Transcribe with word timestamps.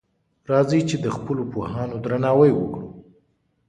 راځئ 0.51 0.81
چی 0.89 0.95
د 1.01 1.07
خپلو 1.15 1.43
پوهانو 1.51 1.95
درناوی 2.03 2.51
وکړو. 2.55 2.87